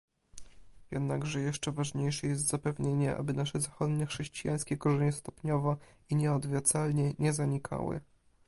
Jednakże 0.91 1.39
jeszcze 1.41 1.71
ważniejsze 1.71 2.27
jest 2.27 2.47
zapewnienie, 2.47 3.17
aby 3.17 3.33
nasze 3.33 3.61
zachodniochrześcijańskie 3.61 4.77
korzenie 4.77 5.11
stopniowo 5.11 5.77
i 6.09 6.15
nieodwracalnie 6.15 7.13
nie 7.19 7.33
zanikały 7.33 8.01